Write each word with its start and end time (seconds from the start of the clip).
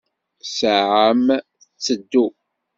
Ssaɛa-m 0.47 1.25
tteddu. 1.83 2.25